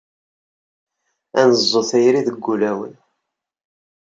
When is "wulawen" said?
2.45-2.93